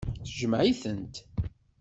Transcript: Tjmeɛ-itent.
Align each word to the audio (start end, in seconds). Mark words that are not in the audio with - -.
Tjmeɛ-itent. 0.27 1.15